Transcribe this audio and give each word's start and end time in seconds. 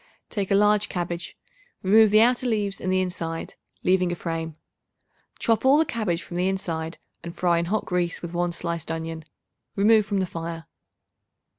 Take 0.31 0.49
a 0.49 0.55
large 0.55 0.89
cabbage; 0.89 1.37
remove 1.83 2.09
the 2.09 2.21
outer 2.21 2.47
leaves 2.47 2.81
and 2.81 2.91
the 2.91 3.01
inside, 3.01 3.53
leaving 3.83 4.11
a 4.11 4.15
frame. 4.15 4.55
Chop 5.37 5.63
all 5.63 5.77
the 5.77 5.85
cabbage 5.85 6.23
from 6.23 6.37
the 6.37 6.47
inside 6.49 6.97
and 7.23 7.35
fry 7.35 7.59
in 7.59 7.65
hot 7.65 7.85
grease 7.85 8.19
with 8.19 8.33
1 8.33 8.51
sliced 8.51 8.89
onion. 8.89 9.25
Remove 9.75 10.03
from 10.07 10.19
the 10.19 10.25
fire. 10.25 10.65